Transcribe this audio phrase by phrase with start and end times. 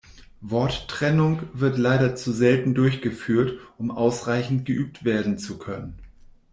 [0.41, 5.99] Worttrennung wird leider zu selten durchgeführt, um ausreichend geübt werden zu können.